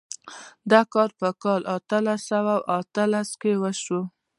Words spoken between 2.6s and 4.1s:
اتلسم کې وشو.